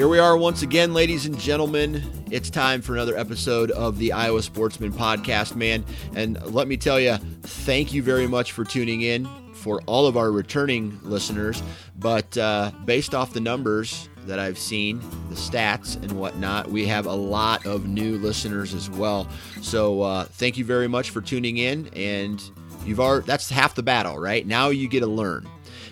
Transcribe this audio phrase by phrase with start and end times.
[0.00, 2.24] Here we are once again, ladies and gentlemen.
[2.30, 5.84] It's time for another episode of the Iowa Sportsman Podcast, man.
[6.14, 10.16] And let me tell you, thank you very much for tuning in for all of
[10.16, 11.62] our returning listeners.
[11.98, 17.04] But uh, based off the numbers that I've seen, the stats and whatnot, we have
[17.04, 19.28] a lot of new listeners as well.
[19.60, 21.88] So uh, thank you very much for tuning in.
[21.88, 22.42] And
[22.86, 24.46] you've already, that's half the battle, right?
[24.46, 25.46] Now you get to learn.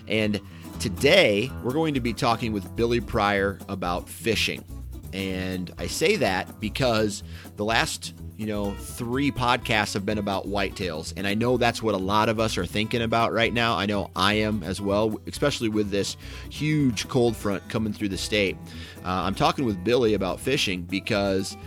[0.07, 0.41] And
[0.79, 4.63] Today, we're going to be talking with Billy Pryor about fishing.
[5.11, 7.21] And I say that because
[7.57, 11.11] the last, you know, three podcasts have been about whitetails.
[11.17, 13.75] And I know that's what a lot of us are thinking about right now.
[13.75, 16.15] I know I am as well, especially with this
[16.49, 18.55] huge cold front coming through the state.
[19.03, 21.57] Uh, I'm talking with Billy about fishing because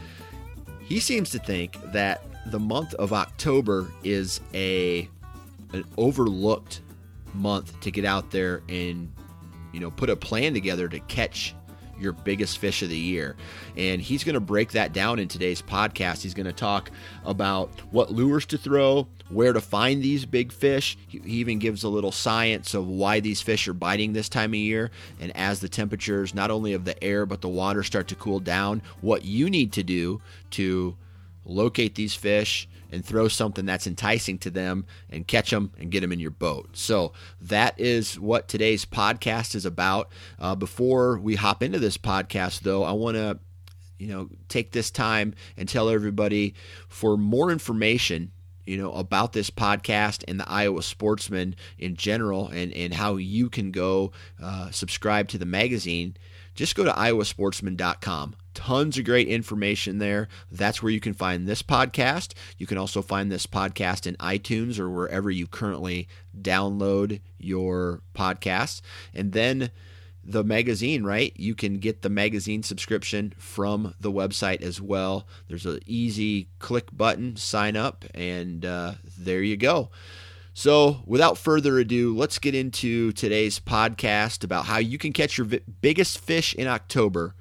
[0.80, 5.06] he seems to think that the month of October is a
[5.74, 6.81] an overlooked
[7.34, 9.12] month to get out there and
[9.72, 11.54] you know put a plan together to catch
[12.02, 13.36] your biggest fish of the year.
[13.76, 16.22] And he's going to break that down in today's podcast.
[16.22, 16.90] He's going to talk
[17.24, 20.98] about what lures to throw, where to find these big fish.
[21.06, 24.56] He even gives a little science of why these fish are biting this time of
[24.56, 24.90] year.
[25.20, 28.40] And as the temperatures, not only of the air, but the water start to cool
[28.40, 30.96] down, what you need to do to
[31.44, 36.00] locate these fish and throw something that's enticing to them and catch them and get
[36.00, 36.76] them in your boat.
[36.76, 40.10] So that is what today's podcast is about.
[40.38, 43.38] Uh, before we hop into this podcast, though, I want to
[43.98, 46.54] you know take this time and tell everybody
[46.88, 48.32] for more information
[48.66, 53.48] you know about this podcast and the Iowa Sportsman in general and and how you
[53.48, 56.16] can go uh, subscribe to the magazine
[56.54, 60.28] just go to iowasportsman.com Tons of great information there.
[60.50, 62.34] That's where you can find this podcast.
[62.58, 66.06] You can also find this podcast in iTunes or wherever you currently
[66.38, 68.82] download your podcasts.
[69.14, 69.70] And then
[70.22, 71.32] the magazine, right?
[71.34, 75.26] You can get the magazine subscription from the website as well.
[75.48, 79.90] There's an easy click button, sign up, and uh, there you go.
[80.54, 85.46] So, without further ado, let's get into today's podcast about how you can catch your
[85.46, 87.34] biggest fish in October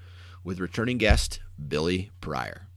[0.45, 2.67] with returning guest Billy Pryor.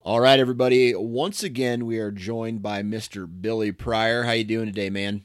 [0.00, 0.96] All right, everybody.
[0.96, 3.28] Once again, we are joined by Mr.
[3.40, 4.24] Billy Pryor.
[4.24, 5.22] How you doing today, man?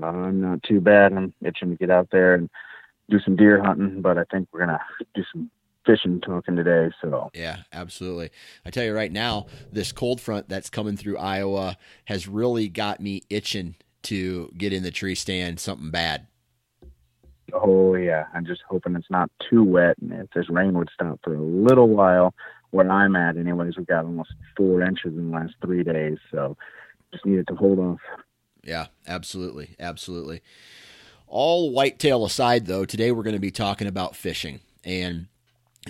[0.00, 1.12] I'm not too bad.
[1.12, 2.48] I'm itching to get out there and
[3.10, 4.80] do some deer hunting, but I think we're gonna
[5.12, 5.50] do some
[5.86, 6.90] fishing talking today.
[7.00, 8.30] So yeah, absolutely.
[8.64, 11.76] I tell you right now, this cold front that's coming through Iowa
[12.06, 16.26] has really got me itching to get in the tree stand something bad.
[17.52, 21.20] Oh yeah, I'm just hoping it's not too wet, and if this rain would stop
[21.22, 22.34] for a little while,
[22.70, 26.56] where I'm at, anyways, we've got almost four inches in the last three days, so
[27.12, 28.00] just needed to hold off.
[28.64, 30.40] Yeah, absolutely, absolutely.
[31.26, 35.26] All whitetail aside, though, today we're going to be talking about fishing, and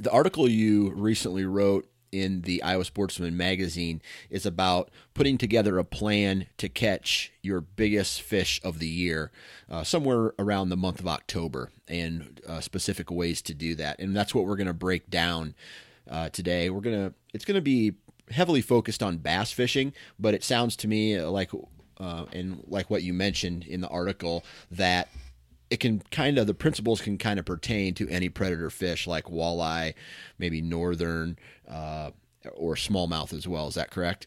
[0.00, 5.84] the article you recently wrote in the Iowa Sportsman magazine is about putting together a
[5.84, 9.32] plan to catch your biggest fish of the year
[9.70, 13.98] uh, somewhere around the month of October and uh, specific ways to do that.
[13.98, 15.54] And that's what we're going to break down
[16.08, 16.68] uh, today.
[16.68, 17.94] We're going to, it's going to be
[18.30, 21.50] heavily focused on bass fishing, but it sounds to me like,
[21.98, 25.08] uh, and like what you mentioned in the article, that
[25.72, 29.24] it can kind of the principles can kind of pertain to any predator fish like
[29.24, 29.94] walleye,
[30.38, 32.10] maybe northern uh,
[32.52, 33.68] or smallmouth as well.
[33.68, 34.26] Is that correct?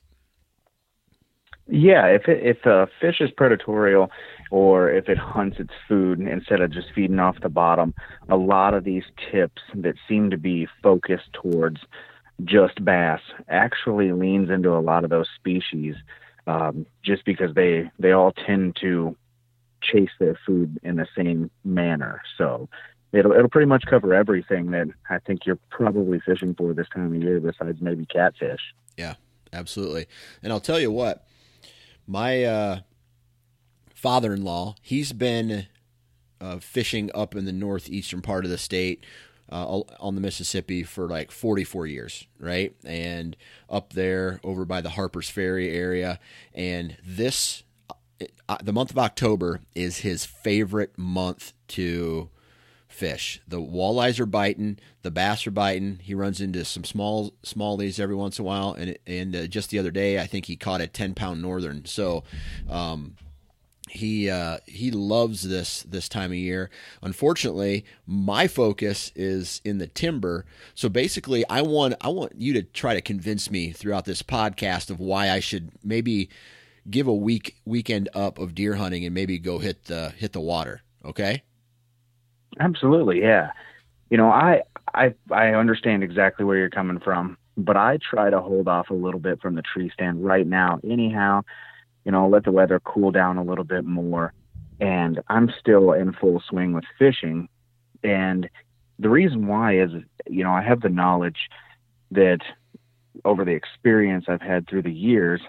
[1.67, 4.09] Yeah, if it, if a fish is predatorial
[4.49, 7.93] or if it hunts its food instead of just feeding off the bottom,
[8.27, 11.77] a lot of these tips that seem to be focused towards
[12.43, 15.95] just bass actually leans into a lot of those species
[16.47, 19.15] um, just because they they all tend to
[19.91, 22.21] chase their food in the same manner.
[22.37, 22.67] So
[23.11, 27.15] it'll it'll pretty much cover everything that I think you're probably fishing for this time
[27.15, 28.61] of year, besides maybe catfish.
[28.97, 29.15] Yeah,
[29.55, 30.07] Absolutely.
[30.43, 31.25] And I'll tell you what,
[32.05, 32.79] my uh,
[33.93, 35.67] father in law, he's been
[36.41, 39.05] uh, fishing up in the northeastern part of the state
[39.49, 42.75] uh, on the Mississippi for like 44 years, right?
[42.83, 43.37] And
[43.69, 46.19] up there over by the Harper's Ferry area.
[46.53, 47.63] And this,
[48.47, 52.29] uh, the month of October is his favorite month to
[52.87, 53.41] fish.
[53.47, 55.99] The walleyes are biting, the bass are biting.
[56.01, 59.69] He runs into some small smallies every once in a while, and and uh, just
[59.69, 61.85] the other day, I think he caught a ten pound northern.
[61.85, 62.23] So,
[62.69, 63.15] um,
[63.89, 66.69] he uh, he loves this this time of year.
[67.01, 70.45] Unfortunately, my focus is in the timber.
[70.73, 74.89] So basically, I want I want you to try to convince me throughout this podcast
[74.89, 76.29] of why I should maybe
[76.89, 80.39] give a week weekend up of deer hunting and maybe go hit the hit the
[80.39, 80.81] water.
[81.03, 81.43] Okay.
[82.59, 83.51] Absolutely, yeah.
[84.09, 88.39] You know, I I I understand exactly where you're coming from, but I try to
[88.39, 90.79] hold off a little bit from the tree stand right now.
[90.83, 91.41] Anyhow,
[92.05, 94.33] you know, let the weather cool down a little bit more,
[94.79, 97.49] and I'm still in full swing with fishing.
[98.03, 98.49] And
[98.99, 99.89] the reason why is,
[100.27, 101.49] you know, I have the knowledge
[102.11, 102.39] that
[103.23, 105.41] over the experience I've had through the years,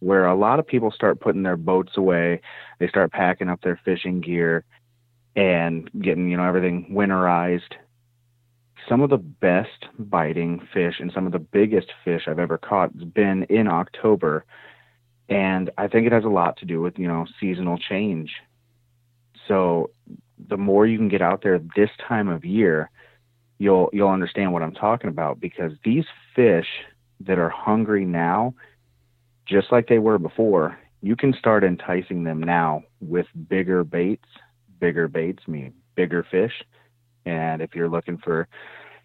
[0.00, 2.40] where a lot of people start putting their boats away,
[2.78, 4.64] they start packing up their fishing gear,
[5.36, 7.74] and getting you know everything winterized
[8.88, 12.92] some of the best biting fish and some of the biggest fish I've ever caught
[12.94, 14.44] has been in October.
[15.28, 18.32] And I think it has a lot to do with, you know, seasonal change.
[19.46, 19.90] So
[20.48, 22.90] the more you can get out there this time of year,
[23.58, 26.66] you'll you'll understand what I'm talking about because these fish
[27.20, 28.54] that are hungry now,
[29.50, 34.26] just like they were before, you can start enticing them now with bigger baits
[34.80, 36.64] bigger baits mean bigger fish.
[37.26, 38.48] And if you're looking for,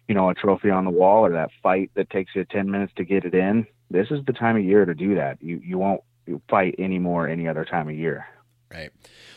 [0.08, 2.92] you know, a trophy on the wall or that fight that takes you 10 minutes
[2.96, 5.40] to get it in, this is the time of year to do that.
[5.40, 6.00] You you won't
[6.48, 8.26] fight anymore any other time of year.
[8.72, 8.90] Right.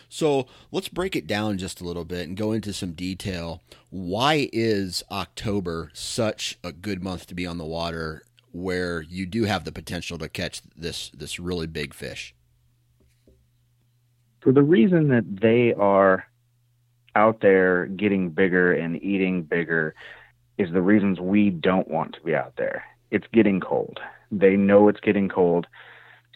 [0.08, 3.62] So let's break it down just a little bit and go into some detail.
[3.92, 9.44] Why is October such a good month to be on the water where you do
[9.44, 12.34] have the potential to catch this this really big fish?
[14.42, 16.26] For the reason that they are
[17.16, 19.96] out there getting bigger and eating bigger
[20.58, 22.84] is the reasons we don't want to be out there.
[23.12, 24.00] It's getting cold.
[24.32, 25.68] They know it's getting cold.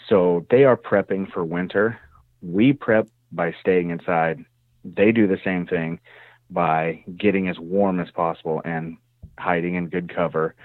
[0.10, 2.00] So they are prepping for winter.
[2.42, 4.44] We prep by staying inside.
[4.84, 6.00] They do the same thing
[6.50, 8.98] by getting as warm as possible and
[9.38, 10.56] hiding in good cover.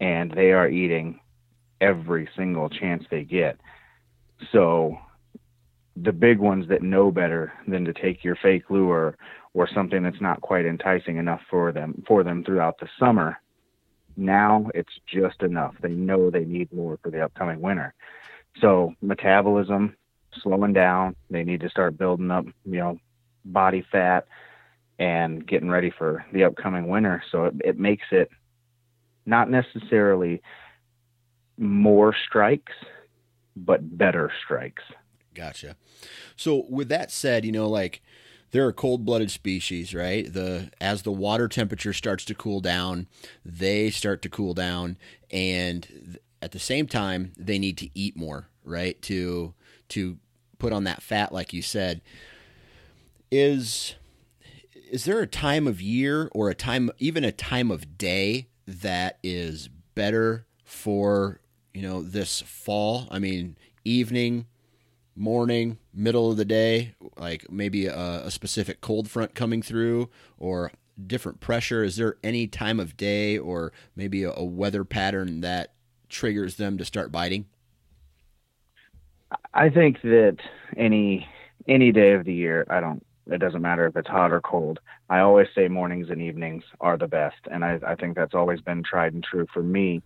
[0.00, 1.20] And they are eating
[1.80, 3.58] every single chance they get.
[4.50, 4.98] So
[5.96, 9.16] the big ones that know better than to take your fake lure
[9.54, 13.38] or something that's not quite enticing enough for them for them throughout the summer.
[14.16, 15.74] Now it's just enough.
[15.80, 17.94] They know they need more for the upcoming winter.
[18.60, 19.96] So metabolism
[20.42, 21.16] slowing down.
[21.30, 22.98] They need to start building up, you know,
[23.44, 24.26] body fat
[24.98, 27.22] and getting ready for the upcoming winter.
[27.30, 28.30] So it, it makes it
[29.26, 30.42] not necessarily
[31.58, 32.72] more strikes,
[33.56, 34.82] but better strikes.
[35.34, 35.76] Gotcha.
[36.36, 38.02] So with that said, you know, like
[38.50, 40.30] there are cold-blooded species, right?
[40.30, 43.06] The as the water temperature starts to cool down,
[43.44, 44.98] they start to cool down
[45.30, 49.00] and at the same time they need to eat more, right?
[49.02, 49.54] To
[49.90, 50.18] to
[50.58, 52.02] put on that fat like you said.
[53.30, 53.94] Is
[54.90, 59.18] is there a time of year or a time even a time of day that
[59.22, 61.40] is better for,
[61.74, 63.08] you know, this fall?
[63.10, 64.46] I mean, evening,
[65.16, 70.72] morning, middle of the day, like maybe a, a, specific cold front coming through or
[71.06, 71.84] different pressure?
[71.84, 75.74] Is there any time of day or maybe a, a weather pattern that
[76.08, 77.46] triggers them to start biting?
[79.54, 80.38] I think that
[80.76, 81.26] any
[81.68, 84.80] any day of the year, I don't it doesn't matter if it's hot or cold.
[85.08, 88.60] I always say mornings and evenings are the best, and I, I think that's always
[88.60, 90.02] been tried and true for me.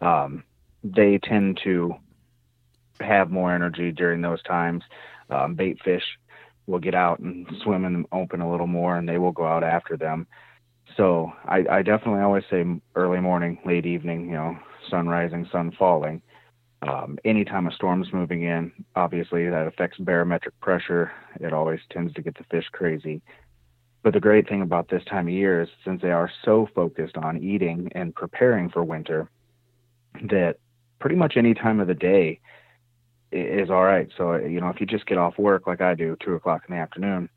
[0.00, 0.44] Um,
[0.84, 1.94] they tend to
[3.00, 4.84] have more energy during those times.
[5.30, 6.04] Um, bait fish
[6.66, 9.64] will get out and swim in open a little more, and they will go out
[9.64, 10.26] after them.
[10.96, 12.64] So I, I definitely always say
[12.94, 14.56] early morning, late evening, you know,
[14.90, 16.22] sun rising, sun falling.
[16.82, 21.12] Um, anytime a storm's moving in, obviously that affects barometric pressure.
[21.40, 23.22] It always tends to get the fish crazy.
[24.02, 27.16] But the great thing about this time of year is since they are so focused
[27.16, 29.30] on eating and preparing for winter,
[30.28, 30.56] that
[30.98, 32.40] pretty much any time of the day
[33.30, 34.08] is all right.
[34.16, 36.74] So you know, if you just get off work like I do, two o'clock in
[36.74, 37.28] the afternoon,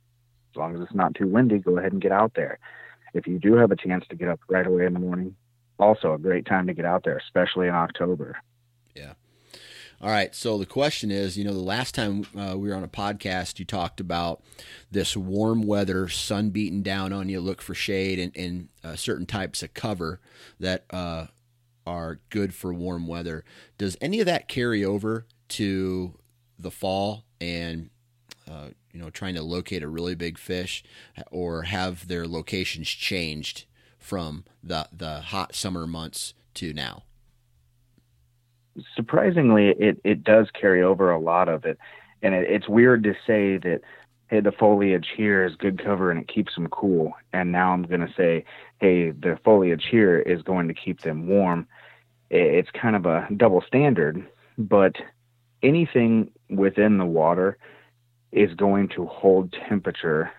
[0.54, 2.58] as long as it's not too windy, go ahead and get out there.
[3.14, 5.36] If you do have a chance to get up right away in the morning,
[5.78, 8.38] also a great time to get out there, especially in October.
[8.96, 9.14] Yeah.
[10.02, 10.36] All right.
[10.36, 13.60] So the question is, you know, the last time uh, we were on a podcast,
[13.60, 14.44] you talked about
[14.92, 19.26] this warm weather, sun beating down on you, look for shade and, and uh, certain
[19.26, 20.20] types of cover
[20.60, 21.28] that uh,
[21.88, 23.46] are good for warm weather.
[23.78, 26.16] Does any of that carry over to
[26.60, 27.90] the fall and
[28.50, 30.84] uh, you know trying to locate a really big fish,
[31.32, 33.66] or have their locations changed
[33.98, 37.04] from the the hot summer months to now?
[38.96, 41.78] Surprisingly, it, it does carry over a lot of it.
[42.22, 43.82] And it, it's weird to say that,
[44.28, 47.14] hey, the foliage here is good cover and it keeps them cool.
[47.34, 48.46] And now I'm going to say,
[48.80, 51.68] hey, the foliage here is going to keep them warm.
[52.30, 54.28] It's kind of a double standard,
[54.58, 54.96] but
[55.62, 57.58] anything within the water
[58.32, 60.32] is going to hold temperature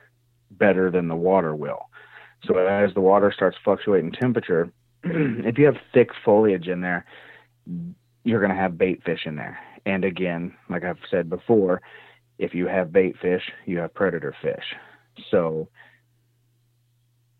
[0.50, 1.88] better than the water will.
[2.44, 4.70] So as the water starts fluctuating temperature,
[5.04, 7.06] if you have thick foliage in there,
[8.26, 9.56] you're going to have bait fish in there.
[9.86, 11.80] And again, like I've said before,
[12.38, 14.64] if you have bait fish, you have predator fish.
[15.30, 15.68] So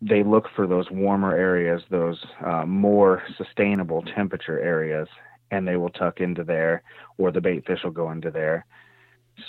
[0.01, 5.09] they look for those warmer areas, those uh, more sustainable temperature areas,
[5.51, 6.83] and they will tuck into there,
[7.17, 8.65] or the bait fish will go into there.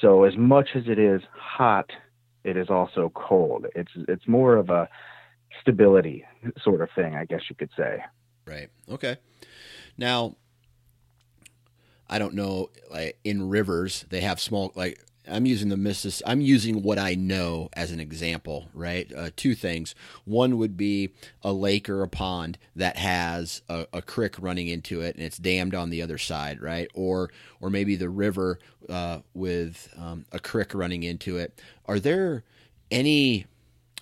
[0.01, 1.89] So as much as it is hot,
[2.43, 3.67] it is also cold.
[3.77, 4.89] It's it's more of a
[5.61, 6.25] stability
[6.63, 8.03] sort of thing, I guess you could say.
[8.45, 8.71] Right.
[8.91, 9.17] Okay.
[9.97, 10.37] Now,
[12.09, 16.29] I don't know, like in rivers, they have small, like I'm using the Mississippi.
[16.31, 19.11] I'm using what I know as an example, right?
[19.15, 19.95] Uh, two things.
[20.25, 21.11] One would be
[21.43, 25.39] a lake or a pond that has a, a, creek running into it, and it's
[25.39, 26.89] dammed on the other side, right?
[26.95, 31.61] Or, or maybe the river uh, with um, a creek running into it.
[31.87, 32.45] Are there
[32.91, 33.47] any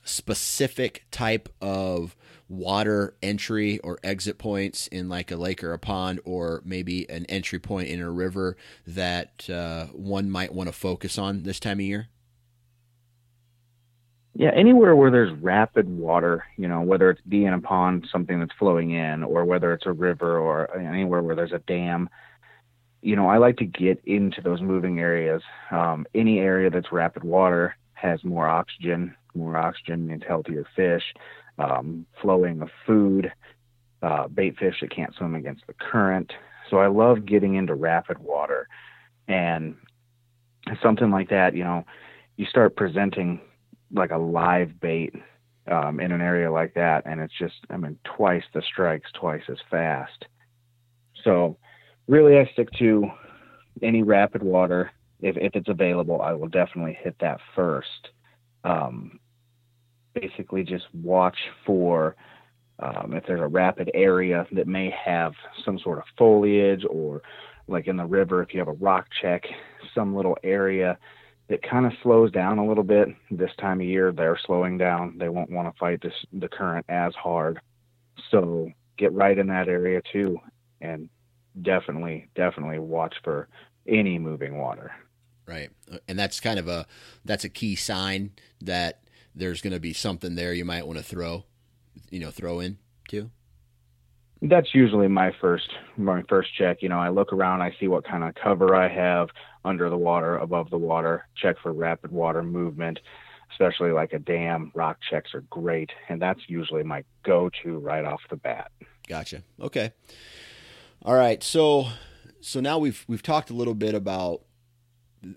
[0.05, 2.15] specific type of
[2.49, 7.26] water entry or exit points in like a lake or a pond, or maybe an
[7.26, 11.79] entry point in a river that uh, one might want to focus on this time
[11.79, 12.09] of year?
[14.35, 18.53] Yeah, anywhere where there's rapid water, you know, whether it's being a pond, something that's
[18.59, 22.11] flowing in, or whether it's a river or anywhere where there's a dam,
[23.00, 25.41] you know, I like to get into those moving areas.
[25.71, 29.15] Um, any area that's rapid water has more oxygen.
[29.35, 31.03] More oxygen means healthier fish
[31.59, 33.33] um, flowing of food,
[34.03, 36.33] uh, bait fish that can't swim against the current.
[36.71, 38.69] So I love getting into rapid water.
[39.29, 39.77] And
[40.83, 41.85] something like that, you know,
[42.37, 43.41] you start presenting
[43.93, 45.15] like a live bait
[45.71, 49.43] um, in an area like that, and it's just, I mean, twice the strikes, twice
[49.49, 50.27] as fast.
[51.25, 51.57] So
[52.07, 53.11] really, I stick to
[53.83, 54.91] any rapid water.
[55.21, 58.11] If, if it's available, I will definitely hit that first.
[58.65, 59.19] Um,
[60.21, 62.17] basically just watch for
[62.79, 65.33] um, if there's a rapid area that may have
[65.65, 67.23] some sort of foliage or
[67.69, 69.45] like in the river if you have a rock check
[69.95, 70.99] some little area
[71.49, 73.09] that kind of slows down a little bit.
[73.31, 75.17] This time of year they're slowing down.
[75.19, 77.61] They won't want to fight this the current as hard.
[78.31, 80.39] So get right in that area too
[80.81, 81.09] and
[81.63, 83.49] definitely definitely watch for
[83.87, 84.93] any moving water.
[85.47, 85.71] Right.
[86.09, 86.87] And that's kind of a
[87.25, 89.06] that's a key sign that
[89.37, 91.45] there's going to be something there you might want to throw,
[92.11, 92.78] you know, throw in
[93.09, 93.31] too?
[94.43, 96.83] That's usually my first my first check.
[96.83, 99.28] You know, I look around, I see what kind of cover I have
[99.64, 102.99] under the water, above the water, check for rapid water movement,
[103.52, 104.73] especially like a dam.
[104.75, 108.71] Rock checks are great, and that's usually my go-to right off the bat.
[109.09, 109.43] Gotcha.
[109.61, 109.93] Okay.
[111.02, 111.43] All right.
[111.43, 111.88] So
[112.40, 114.43] so now we've we've talked a little bit about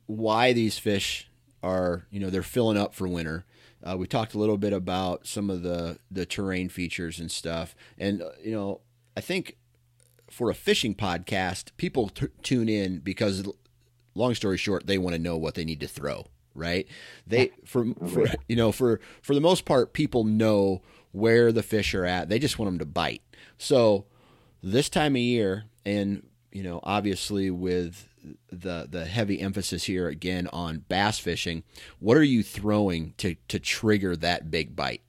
[0.06, 1.29] why these fish
[1.63, 3.46] are, you know, they're filling up for winter.
[3.84, 7.76] Uh, we talked a little bit about some of the the terrain features and stuff,
[7.98, 8.82] and uh, you know,
[9.16, 9.58] I think
[10.30, 13.48] for a fishing podcast, people t- tune in because,
[14.16, 16.26] long story short, they want to know what they need to throw.
[16.54, 16.88] Right?
[17.26, 20.82] They for for you know for for the most part, people know
[21.12, 22.28] where the fish are at.
[22.28, 23.22] They just want them to bite.
[23.58, 24.06] So
[24.62, 28.09] this time of year, and you know, obviously with
[28.52, 31.64] the the heavy emphasis here again on bass fishing.
[32.00, 35.02] What are you throwing to to trigger that big bite?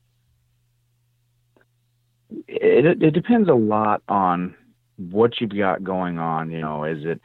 [2.49, 4.55] It it depends a lot on
[4.97, 6.50] what you've got going on.
[6.50, 7.21] You know, is it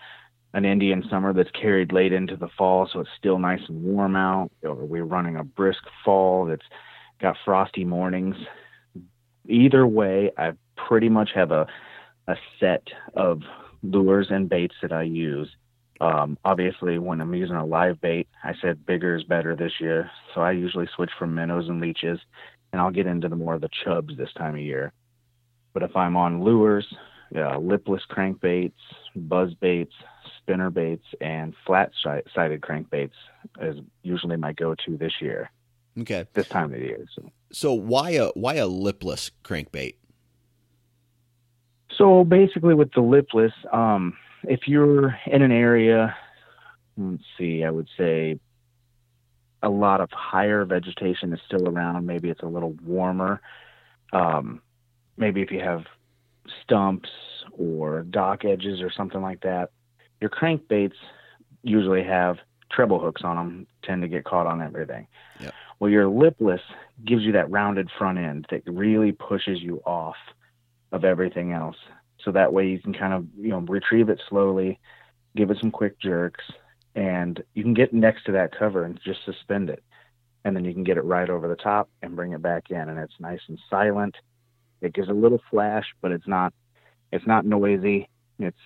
[0.54, 4.16] an Indian summer that's carried late into the fall, so it's still nice and warm
[4.16, 6.66] out, or are we running a brisk fall that's
[7.22, 8.36] got frosty mornings?
[9.48, 11.68] Either way, I pretty much have a
[12.28, 13.42] a set of
[13.84, 15.56] lures and baits that I use.
[16.02, 20.10] Um, obviously, when I'm using a live bait, I said bigger is better this year,
[20.34, 22.20] so I usually switch from minnows and leeches,
[22.72, 24.92] and I'll get into the more of the chubs this time of year.
[25.74, 26.86] But if I'm on lures,
[27.36, 28.74] uh, lipless crankbaits,
[29.16, 29.94] buzz baits,
[30.38, 33.12] spinner baits, and flat sided crankbaits
[33.62, 35.50] is usually my go to this year.
[36.00, 36.26] Okay.
[36.34, 37.06] This time of the year.
[37.16, 37.32] So.
[37.52, 39.96] so why a why a lipless crankbait?
[41.98, 44.18] So basically, with the lipless, um,
[44.50, 46.16] if you're in an area,
[46.98, 48.40] let's see, I would say
[49.62, 52.06] a lot of higher vegetation is still around.
[52.06, 53.42] Maybe it's a little warmer.
[54.14, 54.62] Um,
[55.18, 55.86] maybe if you have
[56.64, 57.10] stumps
[57.52, 59.72] or dock edges or something like that,
[60.22, 60.96] your crankbaits
[61.64, 62.38] usually have
[62.72, 65.08] treble hooks on them, tend to get caught on everything.
[65.40, 65.54] Yep.
[65.80, 66.62] Well, your lipless
[67.04, 70.16] gives you that rounded front end that really pushes you off
[70.92, 71.76] of everything else.
[72.26, 74.80] So that way you can kind of, you know, retrieve it slowly,
[75.36, 76.44] give it some quick jerks,
[76.96, 79.84] and you can get next to that cover and just suspend it.
[80.44, 82.90] And then you can get it right over the top and bring it back in
[82.90, 84.16] and it's nice and silent.
[84.82, 86.54] It gives a little flash, but it's not
[87.12, 88.10] it's not noisy.
[88.40, 88.58] It's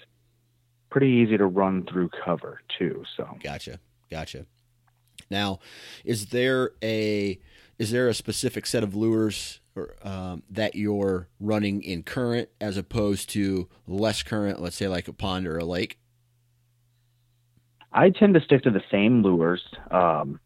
[0.89, 3.04] pretty easy to run through cover too.
[3.16, 3.80] So Gotcha.
[4.10, 4.46] Gotcha.
[5.30, 5.60] Now,
[6.04, 7.39] is there a
[7.78, 9.62] is there a specific set of lures
[10.04, 15.14] um, that you're running in current as opposed to less current, let's say like a
[15.14, 16.00] pond or a lake?
[17.92, 20.40] I tend to stick to the same lures, um,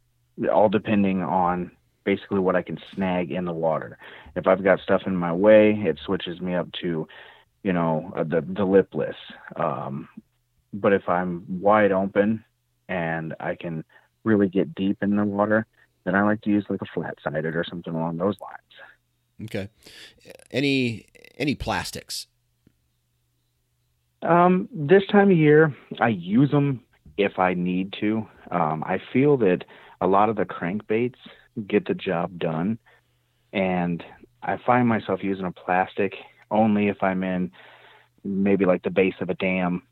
[0.52, 1.72] all depending on
[2.06, 3.98] basically what I can snag in the water.
[4.36, 7.08] If I've got stuff in my way, it switches me up to,
[7.64, 9.16] you know, uh, the the lipless.
[9.56, 10.08] Um,
[10.74, 12.44] but if I'm wide open
[12.90, 13.84] and I can
[14.24, 15.66] really get deep in the water,
[16.04, 18.60] then I like to use like a flat sided or something along those lines.
[19.42, 19.70] Okay.
[20.52, 21.06] Any
[21.38, 22.28] any plastics?
[24.22, 26.82] Um, this time of year, I use them
[27.18, 28.28] if I need to.
[28.52, 29.66] Um, I feel that
[30.00, 31.16] a lot of the crankbaits
[31.68, 32.78] get the job done,
[33.52, 34.04] and
[34.42, 36.14] I find myself using a plastic
[36.52, 37.52] only if I'm in
[38.24, 39.84] maybe like the base of a dam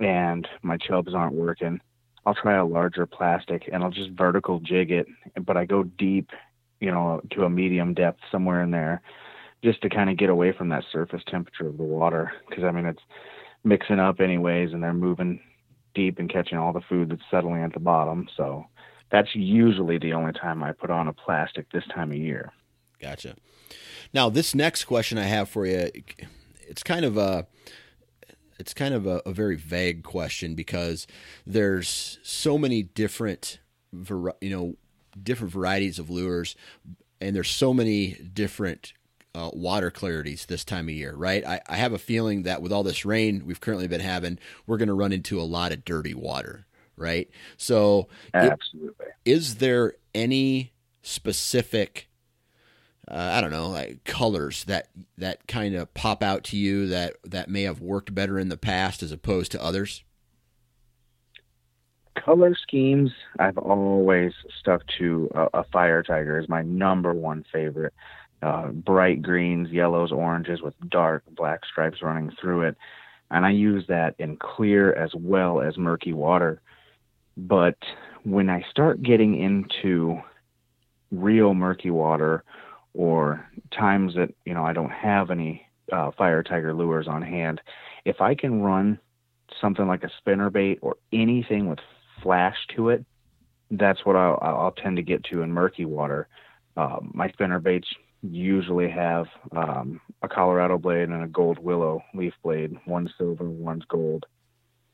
[0.00, 1.80] and my chubs aren't working.
[2.26, 5.06] I'll try a larger plastic and I'll just vertical jig it,
[5.44, 6.30] but I go deep,
[6.80, 9.02] you know, to a medium depth somewhere in there
[9.62, 12.32] just to kind of get away from that surface temperature of the water.
[12.50, 13.02] Cause I mean, it's
[13.64, 15.40] mixing up anyways and they're moving
[15.94, 18.28] deep and catching all the food that's settling at the bottom.
[18.36, 18.64] So
[19.10, 22.52] that's usually the only time I put on a plastic this time of year.
[23.00, 23.34] Gotcha.
[24.12, 25.90] Now, this next question I have for you,
[26.60, 27.46] it's kind of a,
[28.58, 31.06] it's kind of a, a very vague question because
[31.46, 33.60] there's so many different,
[33.92, 34.76] you know,
[35.22, 36.56] different varieties of lures,
[37.20, 38.92] and there's so many different
[39.34, 41.44] uh, water clarities this time of year, right?
[41.46, 44.78] I, I, have a feeling that with all this rain we've currently been having, we're
[44.78, 47.28] going to run into a lot of dirty water, right?
[47.56, 52.08] So, absolutely, it, is there any specific
[53.10, 57.16] uh, I don't know, like colors that that kind of pop out to you that
[57.24, 60.04] that may have worked better in the past as opposed to others?
[62.24, 67.94] Color schemes, I've always stuck to a, a fire tiger is my number one favorite.
[68.40, 72.76] Uh, bright greens, yellows, oranges with dark black stripes running through it,
[73.32, 76.60] and I use that in clear as well as murky water.
[77.36, 77.76] But
[78.24, 80.20] when I start getting into
[81.10, 82.44] real murky water
[82.94, 83.44] or
[83.76, 87.60] times that you know I don't have any uh, fire tiger lures on hand,
[88.04, 89.00] if I can run
[89.60, 91.80] something like a spinner bait or anything with
[92.22, 93.04] flash to it,
[93.70, 96.28] that's what I'll, I'll tend to get to in murky water.
[96.76, 97.88] Um, my spinner baits
[98.22, 102.76] usually have um, a Colorado blade and a gold willow leaf blade.
[102.86, 104.26] One's silver, one's gold,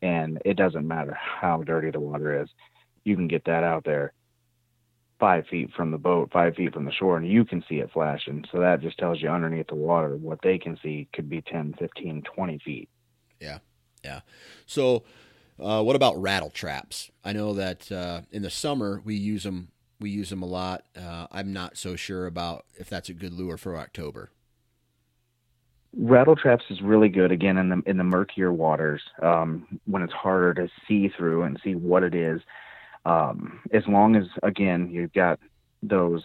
[0.02, 2.48] and it doesn't matter how dirty the water is.
[3.04, 4.12] You can get that out there
[5.20, 7.90] five feet from the boat, five feet from the shore, and you can see it
[7.92, 8.44] flashing.
[8.50, 11.74] So that just tells you underneath the water what they can see could be 10,
[11.78, 12.88] 15, 20 feet.
[13.40, 13.58] Yeah.
[14.04, 14.20] Yeah.
[14.66, 15.04] So,
[15.60, 17.10] uh, what about rattle traps?
[17.24, 19.68] I know that uh, in the summer we use them.
[20.00, 20.84] We use them a lot.
[20.96, 24.30] Uh, I'm not so sure about if that's a good lure for October.
[25.96, 30.12] Rattle traps is really good again in the in the murkier waters um, when it's
[30.12, 32.40] harder to see through and see what it is
[33.06, 35.38] um, as long as again you've got
[35.82, 36.22] those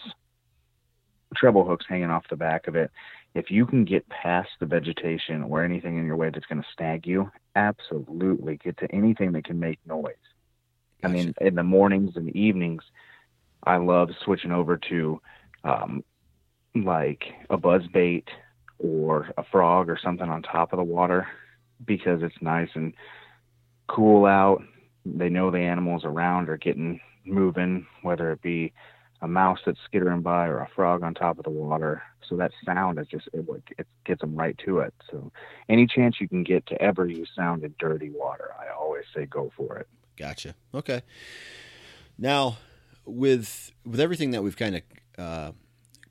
[1.36, 2.92] treble hooks hanging off the back of it
[3.36, 6.68] if you can get past the vegetation or anything in your way that's going to
[6.76, 10.14] snag you absolutely get to anything that can make noise
[11.02, 11.04] gotcha.
[11.04, 12.84] i mean in the mornings and evenings
[13.64, 15.22] i love switching over to
[15.64, 16.04] um,
[16.76, 18.28] like a buzz bait
[18.78, 21.28] or a frog or something on top of the water
[21.86, 22.94] because it's nice and
[23.88, 24.62] cool out
[25.06, 28.74] they know the animals around are getting moving, whether it be
[29.22, 32.02] a mouse that's skittering by or a frog on top of the water.
[32.28, 33.46] So that sound is just it,
[33.78, 34.94] it gets them right to it.
[35.10, 35.32] So
[35.68, 39.26] any chance you can get to ever use sound in dirty water, I always say
[39.26, 39.88] go for it.
[40.16, 40.54] Gotcha.
[40.74, 41.02] Okay.
[42.18, 42.58] Now,
[43.06, 44.82] with with everything that we've kind of
[45.18, 45.52] uh,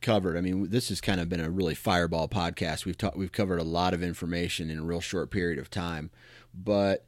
[0.01, 2.85] covered, I mean, this has kind of been a really fireball podcast.
[2.85, 6.11] We've talked, we've covered a lot of information in a real short period of time,
[6.53, 7.05] but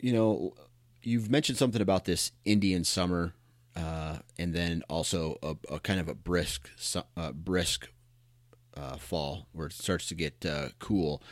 [0.00, 0.54] you know,
[1.02, 3.34] you've mentioned something about this Indian summer
[3.78, 6.68] uh, and then also a, a, kind of a brisk
[7.16, 7.88] uh, brisk
[8.76, 11.22] uh, fall where it starts to get uh, cool.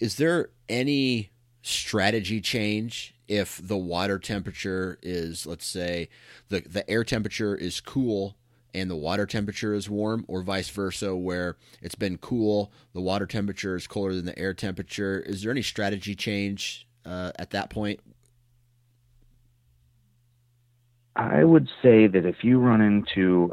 [0.00, 1.30] Is there any
[1.62, 6.08] strategy change if the water temperature is, let's say,
[6.48, 8.36] the the air temperature is cool
[8.74, 13.26] and the water temperature is warm, or vice versa, where it's been cool, the water
[13.26, 15.20] temperature is colder than the air temperature?
[15.20, 18.00] Is there any strategy change uh, at that point
[21.16, 23.52] I would say that if you run into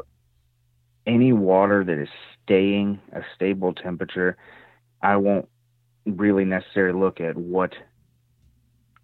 [1.06, 2.08] any water that is
[2.42, 4.36] staying a stable temperature,
[5.02, 5.48] I won't
[6.06, 7.74] really necessarily look at what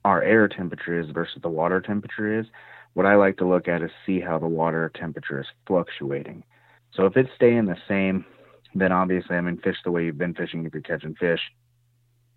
[0.05, 2.47] our air temperature is versus the water temperature is.
[2.95, 6.45] What I like to look at is see how the water temperature is fluctuating.
[6.95, 8.25] So if it's staying the same,
[8.75, 11.41] then obviously I mean fish the way you've been fishing if you're catching fish.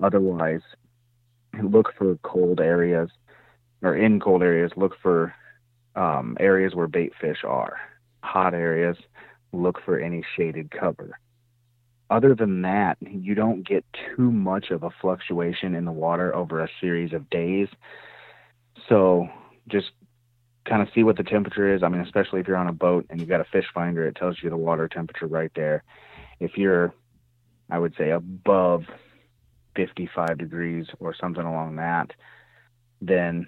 [0.01, 0.61] Otherwise,
[1.61, 3.09] look for cold areas
[3.81, 5.33] or in cold areas, look for
[5.99, 7.77] um, areas where bait fish are.
[8.23, 8.97] Hot areas,
[9.51, 11.19] look for any shaded cover.
[12.09, 13.85] Other than that, you don't get
[14.15, 17.67] too much of a fluctuation in the water over a series of days.
[18.87, 19.27] So
[19.67, 19.91] just
[20.67, 21.83] kind of see what the temperature is.
[21.83, 24.15] I mean, especially if you're on a boat and you've got a fish finder, it
[24.15, 25.83] tells you the water temperature right there.
[26.39, 26.93] If you're,
[27.69, 28.85] I would say, above
[29.75, 32.11] 55 degrees or something along that,
[33.01, 33.47] then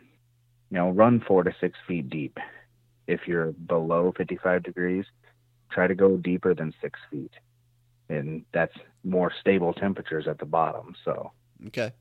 [0.72, 2.40] you know, run four to six feet deep.
[3.06, 5.06] If you're below 55 degrees,
[5.70, 7.34] try to go deeper than six feet.
[8.10, 10.96] And that's more stable temperatures at the bottom.
[11.04, 11.32] So,
[11.68, 11.92] okay.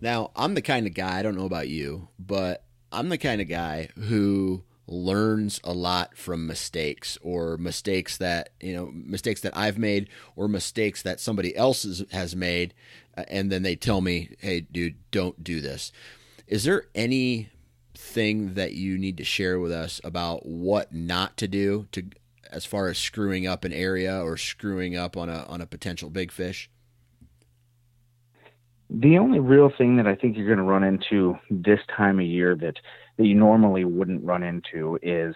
[0.00, 3.40] Now, I'm the kind of guy, I don't know about you, but I'm the kind
[3.40, 9.56] of guy who learns a lot from mistakes or mistakes that, you know, mistakes that
[9.56, 12.72] I've made or mistakes that somebody else has made.
[13.16, 15.92] Uh, and then they tell me, hey, dude, don't do this.
[16.46, 17.50] Is there any
[18.00, 22.04] thing that you need to share with us about what not to do to
[22.50, 26.10] as far as screwing up an area or screwing up on a on a potential
[26.10, 26.70] big fish?
[28.88, 32.26] The only real thing that I think you're going to run into this time of
[32.26, 32.76] year that
[33.18, 35.34] that you normally wouldn't run into is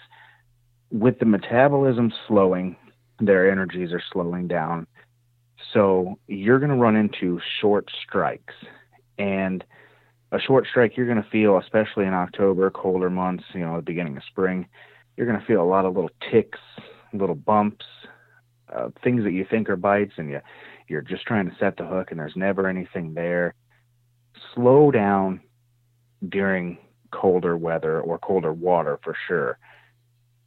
[0.90, 2.76] with the metabolism slowing,
[3.20, 4.86] their energies are slowing down.
[5.72, 8.54] So you're going to run into short strikes
[9.18, 9.64] and
[10.34, 13.82] a short strike you're going to feel, especially in October, colder months, you know, the
[13.82, 14.66] beginning of spring,
[15.16, 16.58] you're going to feel a lot of little ticks,
[17.12, 17.86] little bumps,
[18.74, 20.40] uh, things that you think are bites, and you
[20.88, 23.54] you're just trying to set the hook, and there's never anything there.
[24.54, 25.40] Slow down
[26.28, 26.78] during
[27.10, 29.56] colder weather or colder water for sure,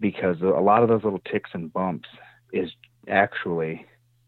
[0.02, 2.10] because a lot of those little ticks and bumps
[2.52, 2.69] is
[3.08, 3.86] actually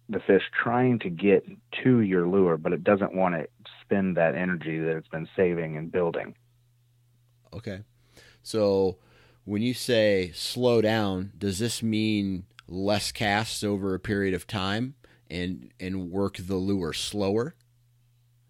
[0.07, 1.45] the fish trying to get
[1.83, 3.45] to your lure, but it doesn't want to
[3.89, 6.35] spend that energy that it's been saving and building.
[7.51, 7.81] Okay.
[8.43, 8.97] So
[9.45, 14.93] when you say slow down, does this mean less casts over a period of time
[15.29, 17.55] and and work the lure slower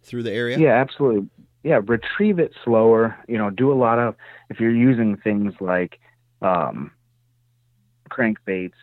[0.03, 0.59] through the area?
[0.59, 1.29] Yeah, absolutely.
[1.63, 3.17] Yeah, retrieve it slower.
[3.27, 4.15] You know, do a lot of
[4.49, 5.99] if you're using things like
[6.41, 6.91] um,
[8.09, 8.73] crankbaits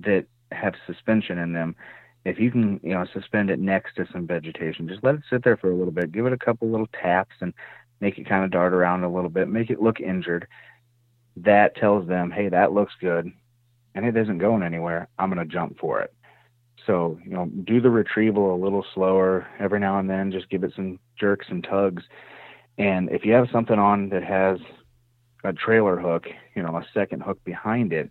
[0.00, 1.76] that have suspension in them,
[2.24, 5.44] if you can, you know, suspend it next to some vegetation, just let it sit
[5.44, 6.12] there for a little bit.
[6.12, 7.52] Give it a couple little taps and
[8.00, 9.48] make it kind of dart around a little bit.
[9.48, 10.46] Make it look injured.
[11.36, 13.30] That tells them, hey, that looks good,
[13.94, 15.08] and it isn't going anywhere.
[15.18, 16.14] I'm going to jump for it.
[16.86, 20.30] So, you know, do the retrieval a little slower every now and then.
[20.30, 22.02] Just give it some jerks and tugs.
[22.78, 24.58] And if you have something on that has
[25.44, 28.10] a trailer hook, you know, a second hook behind it,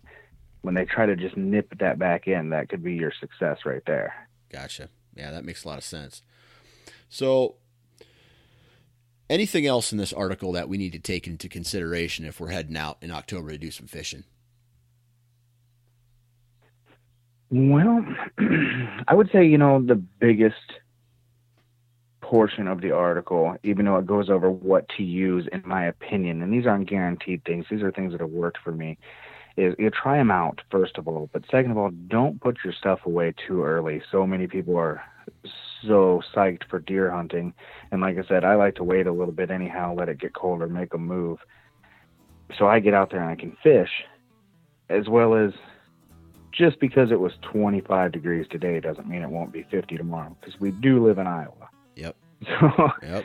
[0.64, 3.82] when they try to just nip that back in, that could be your success right
[3.86, 4.14] there.
[4.50, 4.88] Gotcha.
[5.14, 6.22] Yeah, that makes a lot of sense.
[7.10, 7.56] So,
[9.28, 12.78] anything else in this article that we need to take into consideration if we're heading
[12.78, 14.24] out in October to do some fishing?
[17.50, 18.02] Well,
[19.06, 20.56] I would say, you know, the biggest
[22.22, 26.40] portion of the article, even though it goes over what to use, in my opinion,
[26.40, 28.96] and these aren't guaranteed things, these are things that have worked for me,
[29.56, 32.72] is you try them out first of all, but second of all, don't put your
[32.72, 34.02] stuff away too early.
[34.10, 35.02] So many people are
[35.86, 37.54] so psyched for deer hunting,
[37.90, 40.34] and like I said, I like to wait a little bit anyhow, let it get
[40.34, 41.38] colder, make them move.
[42.58, 43.90] So I get out there and I can fish,
[44.88, 45.52] as well as
[46.52, 50.58] just because it was 25 degrees today doesn't mean it won't be 50 tomorrow because
[50.60, 51.68] we do live in Iowa.
[51.96, 52.16] Yep.
[52.46, 53.24] So Yep.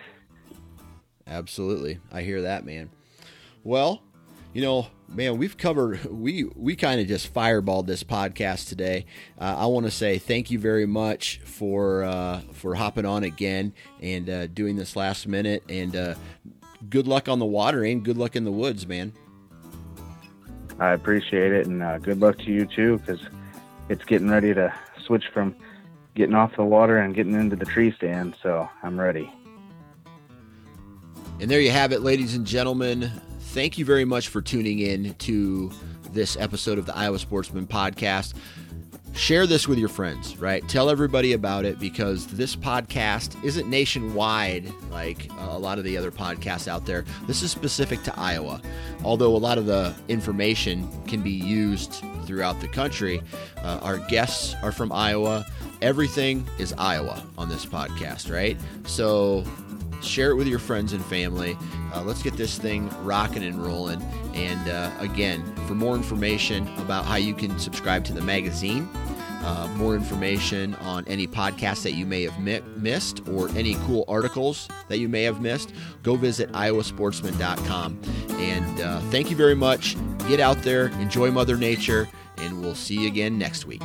[1.27, 1.99] Absolutely.
[2.11, 2.89] I hear that, man.
[3.63, 4.01] Well,
[4.53, 9.05] you know, man, we've covered we we kind of just fireballed this podcast today.
[9.39, 13.73] Uh, I want to say thank you very much for uh, for hopping on again
[14.01, 15.63] and uh, doing this last minute.
[15.69, 16.15] And uh,
[16.89, 19.13] good luck on the water and good luck in the woods, man.
[20.79, 23.19] I appreciate it, and uh, good luck to you too, because
[23.89, 24.73] it's getting ready to
[25.05, 25.55] switch from
[26.15, 28.35] getting off the water and getting into the tree stand.
[28.41, 29.31] So I'm ready.
[31.41, 33.11] And there you have it, ladies and gentlemen.
[33.51, 35.71] Thank you very much for tuning in to
[36.13, 38.35] this episode of the Iowa Sportsman Podcast.
[39.15, 40.65] Share this with your friends, right?
[40.69, 46.11] Tell everybody about it because this podcast isn't nationwide like a lot of the other
[46.11, 47.05] podcasts out there.
[47.25, 48.61] This is specific to Iowa.
[49.03, 53.19] Although a lot of the information can be used throughout the country,
[53.63, 55.43] uh, our guests are from Iowa.
[55.81, 58.59] Everything is Iowa on this podcast, right?
[58.85, 59.43] So
[60.01, 61.57] share it with your friends and family.
[61.93, 64.01] Uh, let's get this thing rocking and rolling.
[64.33, 68.87] And uh, again, for more information about how you can subscribe to the magazine,
[69.41, 74.03] uh, more information on any podcasts that you may have mi- missed or any cool
[74.07, 77.99] articles that you may have missed, go visit iowasportsman.com.
[78.31, 79.95] And uh, thank you very much.
[80.27, 83.81] Get out there, enjoy Mother Nature, and we'll see you again next week.